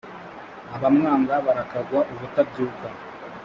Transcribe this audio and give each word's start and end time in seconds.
abamwanga 0.75 1.33
barakagwa 1.45 1.99
ubutabyuka. 2.11 2.87